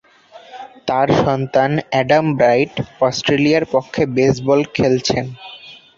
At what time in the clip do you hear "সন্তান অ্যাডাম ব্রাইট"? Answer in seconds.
1.21-2.73